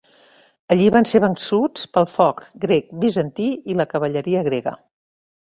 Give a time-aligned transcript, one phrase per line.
[0.75, 4.77] Allí van ser vençuts pel foc grec bizantí i la cavalleria grega.